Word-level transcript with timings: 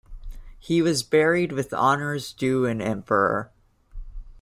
He 0.57 0.81
was 0.81 1.03
buried 1.03 1.51
with 1.51 1.75
honors 1.75 2.33
due 2.33 2.65
an 2.65 2.81
emperor. 2.81 3.51